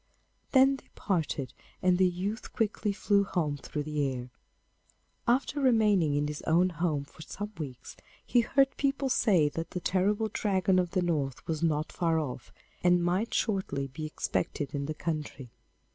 [0.51, 1.53] Then they parted,
[1.83, 4.31] and the youth quickly flew home through the air.
[5.27, 9.79] After remaining in his own home for some weeks, he heard people say that the
[9.79, 12.51] terrible Dragon of the North was not far off,
[12.83, 15.51] and might shortly be expected in the country.